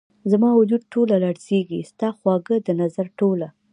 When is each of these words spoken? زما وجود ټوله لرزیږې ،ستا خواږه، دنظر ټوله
زما 0.31 0.49
وجود 0.59 0.81
ټوله 0.91 1.15
لرزیږې 1.23 1.79
،ستا 1.91 2.07
خواږه، 2.17 2.55
دنظر 2.67 3.07
ټوله 3.19 3.47